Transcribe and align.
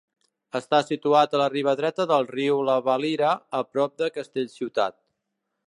Està 0.59 0.77
situat 0.85 1.35
a 1.35 1.41
la 1.41 1.49
riba 1.53 1.75
dreta 1.81 2.07
del 2.11 2.25
riu 2.31 2.63
la 2.71 2.79
Valira, 2.89 3.35
a 3.59 3.61
prop 3.75 3.95
de 4.03 4.09
Castellciutat. 4.17 4.99